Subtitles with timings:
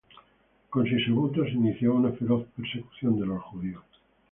[0.71, 3.83] Con Sisebuto se inició una feroz persecución de los judíos.